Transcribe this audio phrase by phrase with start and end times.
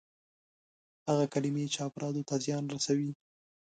[1.09, 3.11] هغه کلمې چې افرادو ته زیان رسوي.